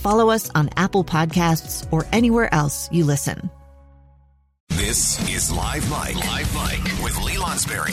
[0.00, 3.50] follow us on Apple Podcasts, or anywhere else you listen.
[4.70, 6.16] This is Live Mic.
[6.16, 7.92] Live Mic with Lee Lonsberry.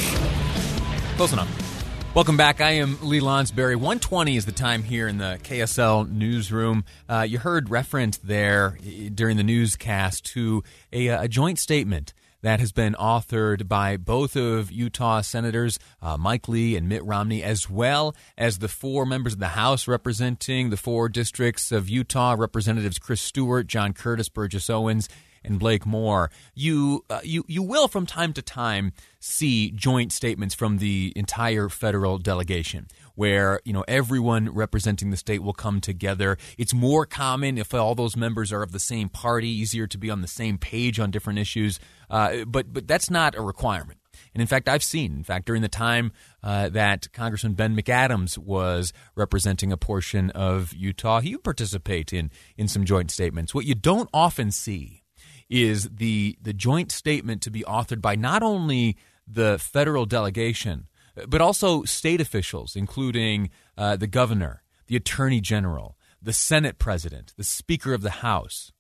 [1.18, 1.68] Close enough.
[2.16, 2.62] Welcome back.
[2.62, 3.76] I am Lee Lonsberry.
[3.76, 6.86] 120 is the time here in the KSL newsroom.
[7.08, 8.78] Uh, you heard reference there
[9.14, 14.72] during the newscast to a, a joint statement that has been authored by both of
[14.72, 19.40] Utah Senators uh, Mike Lee and Mitt Romney, as well as the four members of
[19.40, 25.10] the House representing the four districts of Utah, Representatives Chris Stewart, John Curtis, Burgess Owens,
[25.48, 26.30] and Blake Moore.
[26.54, 31.70] You uh, you you will from time to time see joint statements from the entire
[31.70, 36.38] federal delegation where you know everyone representing the state will come together.
[36.58, 40.10] It's more common if all those members are of the same party, easier to be
[40.10, 41.80] on the same page on different issues.
[42.10, 44.00] Uh, but but that's not a requirement.
[44.34, 46.12] And in fact, I've seen, in fact, during the time
[46.44, 52.32] uh, that Congressman Ben McAdams was representing a portion of Utah, he would participate in
[52.56, 53.54] in some joint statements.
[53.54, 55.04] What you don't often see
[55.50, 60.88] is the the joint statement to be authored by not only the federal delegation
[61.28, 67.44] but also state officials, including uh, the governor, the attorney general, the Senate president, the
[67.44, 68.72] Speaker of the House.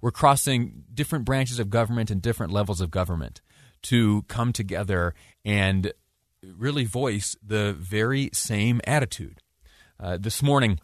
[0.00, 3.40] We're crossing different branches of government and different levels of government
[3.82, 5.14] to come together
[5.44, 5.92] and
[6.42, 9.40] really voice the very same attitude.
[9.98, 10.78] Uh, this morning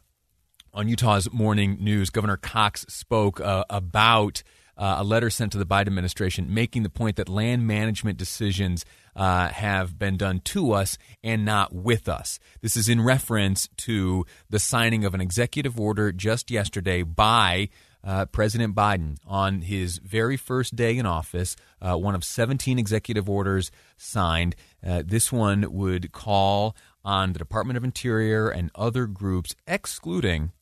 [0.73, 4.43] on Utah's morning news, Governor Cox spoke uh, about
[4.77, 8.85] uh, a letter sent to the Biden administration making the point that land management decisions
[9.15, 12.39] uh, have been done to us and not with us.
[12.61, 17.69] This is in reference to the signing of an executive order just yesterday by
[18.05, 23.29] uh, President Biden on his very first day in office, uh, one of 17 executive
[23.29, 24.57] orders signed.
[24.85, 30.53] Uh, this one would call on the Department of Interior and other groups, excluding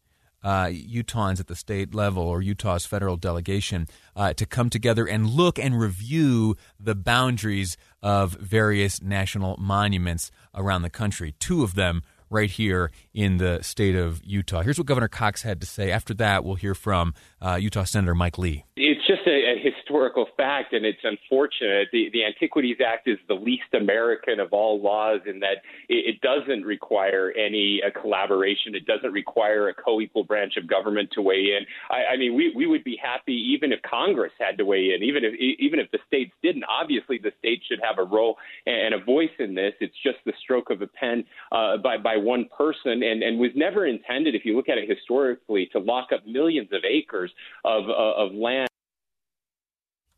[0.43, 3.87] uh, Utahns at the state level or Utah's federal delegation
[4.17, 10.83] uh, to come together and look and review the boundaries of various national monuments around
[10.83, 11.34] the country.
[11.39, 14.62] Two of them right here in the state of Utah.
[14.62, 15.91] Here's what Governor Cox had to say.
[15.91, 18.65] After that, we'll hear from uh, Utah Senator Mike Lee.
[18.77, 21.88] It's just a, a historical fact, and it's unfortunate.
[21.91, 26.21] The, the Antiquities Act is the least American of all laws in that it, it
[26.21, 28.76] doesn't require any uh, collaboration.
[28.76, 31.66] It doesn't require a co-equal branch of government to weigh in.
[31.91, 35.03] I, I mean, we, we would be happy even if Congress had to weigh in,
[35.03, 36.65] even if even if the states didn't.
[36.71, 39.72] Obviously, the states should have a role and, a voice in this.
[39.81, 43.50] It's just the stroke of a pen uh, by by one person, and and was
[43.56, 47.32] never intended, if you look at it historically, to lock up millions of acres
[47.65, 48.70] of uh, of land.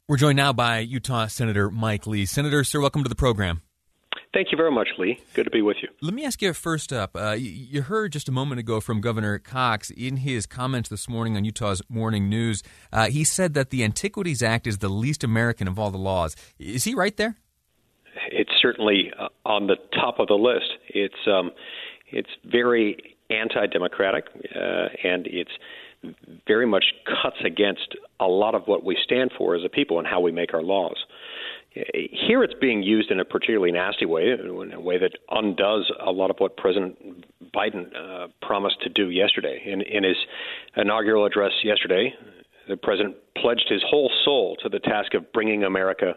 [0.08, 2.26] We're joined now by Utah Senator Mike Lee.
[2.26, 3.62] Senator, sir, welcome to the program.
[4.34, 5.20] Thank you very much, Lee.
[5.34, 5.90] Good to be with you.
[6.00, 7.14] Let me ask you first up.
[7.14, 11.36] Uh, you heard just a moment ago from Governor Cox in his comments this morning
[11.36, 12.64] on Utah's Morning News.
[12.92, 16.34] Uh, he said that the Antiquities Act is the least American of all the laws.
[16.58, 17.36] Is he right there?
[18.32, 20.72] It's certainly uh, on the top of the list.
[20.88, 21.52] It's um,
[22.10, 25.52] it's very anti-democratic, uh, and it's
[26.46, 30.06] very much cuts against a lot of what we stand for as a people and
[30.06, 30.96] how we make our laws.
[31.74, 36.10] Here it's being used in a particularly nasty way, in a way that undoes a
[36.10, 39.62] lot of what President Biden uh, promised to do yesterday.
[39.64, 40.16] In, in his
[40.76, 42.12] inaugural address yesterday,
[42.68, 46.14] the president pledged his whole soul to the task of bringing America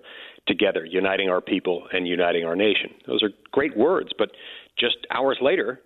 [0.47, 2.91] together, uniting our people and uniting our nation.
[3.07, 4.31] Those are great words, but
[4.77, 5.81] just hours later,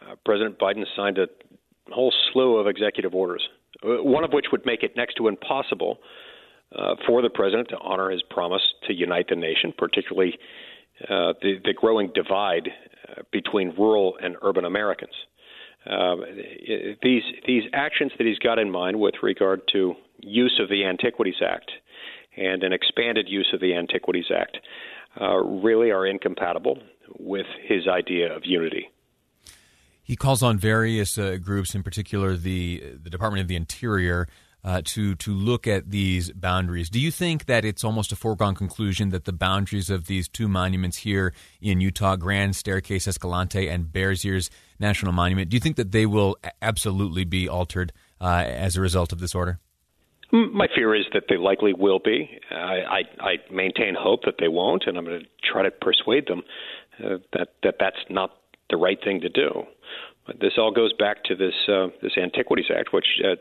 [0.00, 1.26] uh, President Biden signed a
[1.90, 3.42] whole slew of executive orders,
[3.84, 5.98] uh, one of which would make it next to impossible
[6.76, 10.38] uh, for the president to honor his promise to unite the nation, particularly
[11.04, 12.68] uh, the, the, growing divide
[13.08, 15.14] uh, between rural and urban Americans.
[15.86, 16.22] Um,
[17.02, 21.40] these these actions that he's got in mind with regard to use of the Antiquities
[21.42, 21.70] Act
[22.36, 24.58] and an expanded use of the Antiquities Act
[25.20, 26.78] uh, really are incompatible
[27.18, 28.90] with his idea of unity.
[30.10, 34.26] He calls on various uh, groups, in particular the the Department of the Interior,
[34.64, 36.90] uh, to to look at these boundaries.
[36.90, 40.48] Do you think that it's almost a foregone conclusion that the boundaries of these two
[40.48, 45.76] monuments here in Utah, Grand Staircase Escalante and Bears Ears National Monument, do you think
[45.76, 49.60] that they will absolutely be altered uh, as a result of this order?
[50.32, 52.40] My fear is that they likely will be.
[52.50, 56.26] I, I, I maintain hope that they won't, and I'm going to try to persuade
[56.26, 56.42] them
[56.98, 58.32] uh, that that that's not
[58.70, 59.66] the right thing to do.
[60.40, 63.34] This all goes back to this uh, this Antiquities Act, which uh,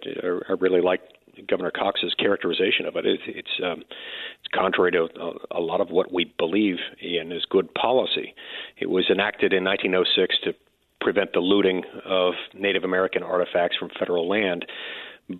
[0.49, 1.01] I really like
[1.47, 3.05] Governor Cox's characterization of it.
[3.05, 7.43] it it's um, it's contrary to a, a lot of what we believe in as
[7.49, 8.33] good policy.
[8.77, 10.53] It was enacted in 1906 to
[11.01, 14.65] prevent the looting of Native American artifacts from federal land,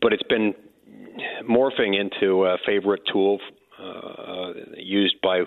[0.02, 0.54] but it's been
[1.50, 3.40] morphing into a favorite tool
[3.82, 5.42] uh, used by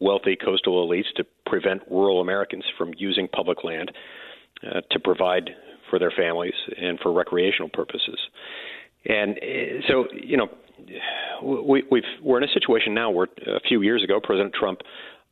[0.00, 3.90] wealthy coastal elites to prevent rural Americans from using public land
[4.66, 5.50] uh, to provide
[5.90, 8.18] for their families and for recreational purposes.
[9.06, 10.48] And uh, so, you know,
[11.42, 14.80] we, we've, we're in a situation now where a few years ago, President Trump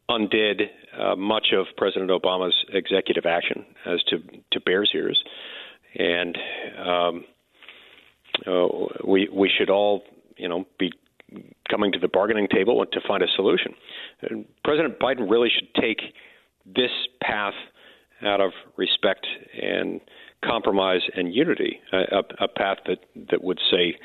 [0.09, 0.63] undid
[0.99, 4.19] uh, much of President Obama's executive action as to,
[4.53, 5.23] to Bears Ears.
[5.99, 6.39] And
[6.79, 7.25] um,
[8.47, 8.67] uh,
[9.05, 10.03] we, we should all,
[10.37, 10.93] you know, be
[11.69, 13.75] coming to the bargaining table to find a solution.
[14.23, 16.01] And President Biden really should take
[16.65, 16.91] this
[17.21, 17.55] path
[18.23, 19.27] out of respect
[19.61, 20.01] and
[20.45, 22.99] compromise and unity, a, a path that,
[23.31, 23.97] that would say,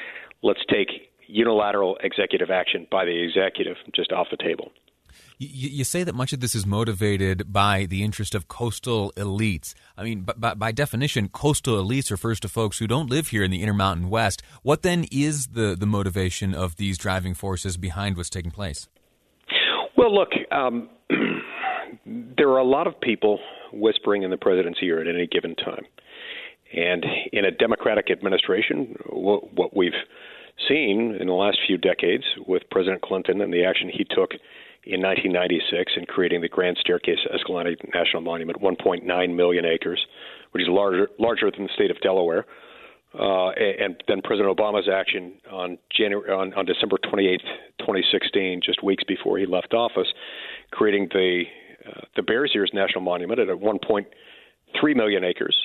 [0.43, 4.71] let's take unilateral executive action by the executive just off the table.
[5.37, 9.73] You, you, say that much of this is motivated by the interest of coastal elites.
[9.97, 13.51] I mean, by, by, definition, coastal elites refers to folks who don't live here in
[13.51, 14.41] the Intermountain West.
[14.61, 18.87] What then is the, the motivation of these driving forces behind what's taking place?
[19.97, 20.89] Well, look, um,
[22.37, 23.39] there are a lot of people
[23.73, 25.85] whispering in the president's ear at any given time.
[26.73, 29.91] And in a Democratic administration, what, we've
[30.67, 34.31] seen in the last few decades with President Clinton and the action he took
[34.83, 39.99] in 1996 in creating the Grand Staircase Escalante National Monument, 1.9 million acres,
[40.51, 42.45] which is larger larger than the state of Delaware.
[43.13, 47.41] Uh, and then President Obama's action on January on, on December 28,
[47.79, 50.07] 2016, just weeks before he left office,
[50.71, 51.43] creating the
[51.87, 55.55] uh, the Bears Ears National Monument at 1.3 million acres,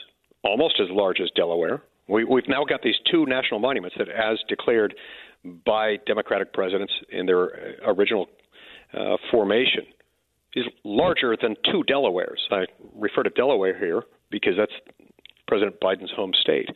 [0.42, 1.82] almost as large as Delaware.
[2.08, 4.94] We, we've now got these two national monuments that, as declared
[5.64, 8.26] by Democratic presidents in their original
[8.92, 9.84] uh, formation,
[10.54, 12.38] is larger than two Delawares.
[12.50, 12.64] I
[12.94, 14.72] refer to Delaware here because that's
[15.46, 16.68] President Biden's home state.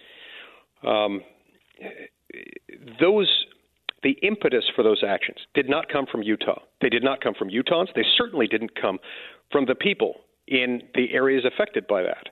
[0.87, 1.22] Um,
[3.00, 3.28] those
[4.02, 6.61] the impetus for those actions did not come from Utah.
[6.81, 7.88] They did not come from Utahns.
[7.94, 8.99] They certainly didn't come
[9.52, 12.29] from the people in the areas affected by that.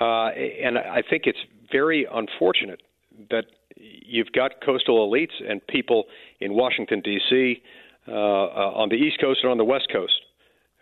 [0.00, 1.38] Uh, and I think it's
[1.70, 2.82] very unfortunate
[3.30, 3.44] that
[3.76, 6.04] you've got coastal elites and people
[6.40, 7.62] in Washington, D.C.,
[8.06, 10.12] uh, uh, on the East Coast and on the West Coast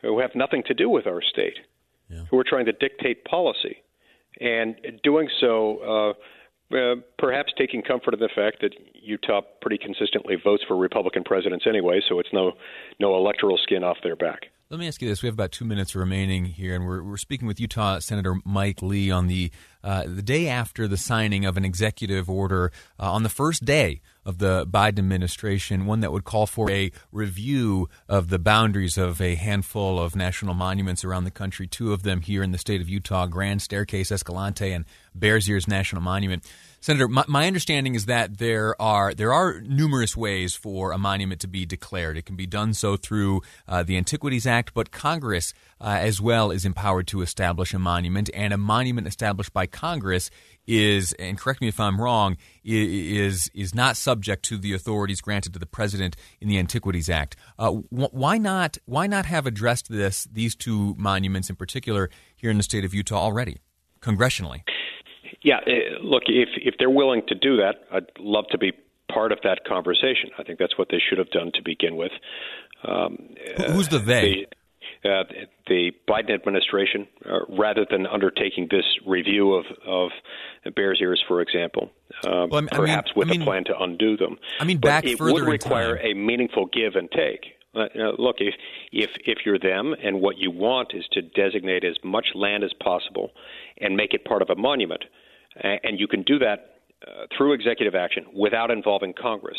[0.02, 1.58] who have nothing to do with our state,
[2.10, 2.24] yeah.
[2.30, 3.76] who are trying to dictate policy.
[4.40, 6.14] And doing so,
[6.72, 11.66] uh, perhaps taking comfort in the fact that Utah pretty consistently votes for Republican presidents
[11.68, 12.52] anyway, so it's no
[12.98, 14.51] no electoral skin off their back.
[14.72, 17.18] Let me ask you this: We have about two minutes remaining here, and we're, we're
[17.18, 19.50] speaking with Utah Senator Mike Lee on the
[19.84, 24.00] uh, the day after the signing of an executive order uh, on the first day
[24.24, 29.20] of the Biden administration, one that would call for a review of the boundaries of
[29.20, 31.66] a handful of national monuments around the country.
[31.66, 35.68] Two of them here in the state of Utah: Grand Staircase Escalante and Bears Ears
[35.68, 36.50] National Monument.
[36.82, 41.40] Senator, my, my, understanding is that there are there are numerous ways for a monument
[41.42, 42.18] to be declared.
[42.18, 46.50] It can be done so through uh, the Antiquities Act, but Congress uh, as well
[46.50, 50.28] is empowered to establish a monument, and a monument established by Congress
[50.66, 55.52] is, and correct me if I'm wrong, is is not subject to the authorities granted
[55.52, 57.36] to the president in the Antiquities Act.
[57.60, 58.76] Uh, why not?
[58.86, 62.92] Why not have addressed this these two monuments in particular here in the state of
[62.92, 63.58] Utah already,
[64.00, 64.62] congressionally?
[65.40, 68.72] Yeah, uh, look, if if they're willing to do that, I'd love to be
[69.12, 70.30] part of that conversation.
[70.38, 72.12] I think that's what they should have done to begin with.
[72.86, 73.34] Um,
[73.68, 74.46] Who's the they?
[75.02, 75.24] The, uh,
[75.66, 80.10] the Biden administration, uh, rather than undertaking this review of of
[80.74, 81.90] Bears Ears, for example,
[82.24, 84.38] uh, well, I mean, perhaps with I mean, a plan to undo them.
[84.60, 87.54] I mean, back it further would require a meaningful give and take.
[87.74, 87.86] Uh,
[88.18, 88.54] look, if
[88.92, 92.72] if if you're them and what you want is to designate as much land as
[92.82, 93.30] possible
[93.80, 95.04] and make it part of a monument,
[95.56, 96.76] and you can do that
[97.06, 99.58] uh, through executive action without involving Congress,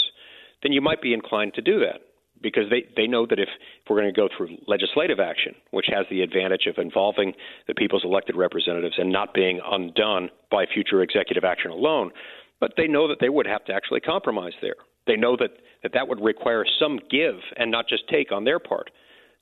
[0.62, 2.02] then you might be inclined to do that.
[2.44, 5.88] because they, they know that if, if we're going to go through legislative action, which
[5.88, 7.34] has the advantage of involving
[7.68, 12.12] the people's elected representatives and not being undone by future executive action alone,
[12.64, 14.78] but they know that they would have to actually compromise there.
[15.06, 15.50] They know that
[15.82, 18.90] that, that would require some give and not just take on their part,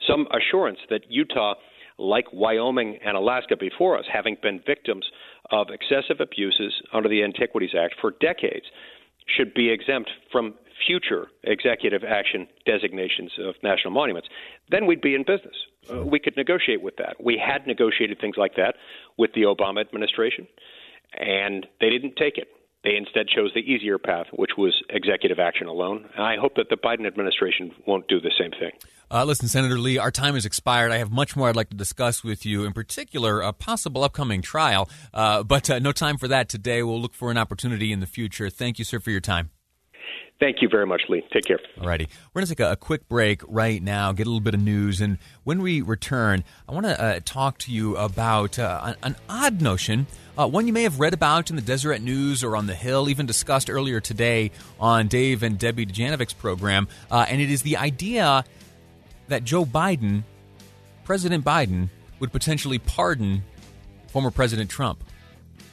[0.08, 1.54] some assurance that Utah,
[2.00, 5.06] like Wyoming and Alaska before us, having been victims
[5.52, 8.66] of excessive abuses under the Antiquities Act for decades,
[9.28, 10.56] should be exempt from
[10.88, 14.30] future executive action designations of national monuments,
[14.72, 15.54] then we'd be in business.
[15.94, 17.24] Uh, we could negotiate with that.
[17.24, 18.74] We had negotiated things like that
[19.20, 20.48] with the Obama administration,
[21.20, 22.48] and they didn't take it.
[22.84, 26.10] They instead chose the easier path, which was executive action alone.
[26.16, 28.72] And I hope that the Biden administration won't do the same thing.
[29.12, 30.92] Uh, listen, Senator Lee, our time has expired.
[30.92, 34.42] I have much more I'd like to discuss with you, in particular, a possible upcoming
[34.42, 34.90] trial.
[35.14, 36.82] Uh, but uh, no time for that today.
[36.82, 38.50] We'll look for an opportunity in the future.
[38.50, 39.52] Thank you, sir, for your time.
[40.42, 41.24] Thank you very much, Lee.
[41.32, 41.60] Take care.
[41.80, 42.08] All righty.
[42.34, 44.60] We're going to take a, a, quick break right now, get a little bit of
[44.60, 45.00] news.
[45.00, 49.16] And when we return, I want to uh, talk to you about uh, an, an,
[49.30, 50.08] odd notion,
[50.40, 53.08] uh, one you may have read about in the Deseret News or on the Hill,
[53.08, 56.88] even discussed earlier today on Dave and Debbie Dujanovic's program.
[57.12, 58.44] Uh, and it is the idea
[59.28, 60.24] that Joe Biden,
[61.04, 63.44] President Biden, would potentially pardon
[64.08, 65.04] former President Trump.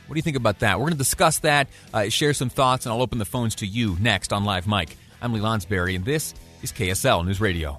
[0.09, 0.79] What do you think about that?
[0.79, 3.67] We're going to discuss that, uh, share some thoughts, and I'll open the phones to
[3.67, 4.97] you next on Live Mic.
[5.21, 7.79] I'm Lee Lonsberry, and this is KSL News Radio.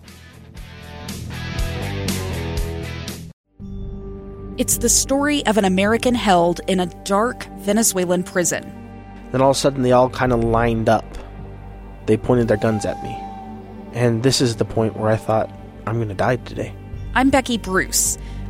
[4.59, 8.63] It's the story of an American held in a dark Venezuelan prison.
[9.31, 11.17] Then all of a sudden, they all kind of lined up.
[12.05, 13.17] They pointed their guns at me.
[13.93, 15.49] And this is the point where I thought,
[15.87, 16.75] I'm going to die today.
[17.15, 18.19] I'm Becky Bruce.